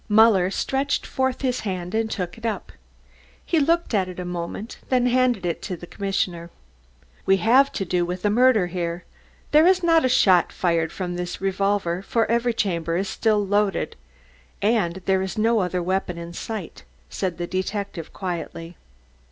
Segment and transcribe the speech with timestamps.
[0.09, 2.71] Muller stretched forth his hand and took it up.
[3.45, 6.49] He looked at it a moment, then handed it to the commissioner.
[7.27, 9.03] "We have to do with a murder here.
[9.51, 13.95] There was not a shot fired from this revolver, for every chamber is still loaded.
[14.59, 18.77] And there is no other weapon in sight," said the detective quietly.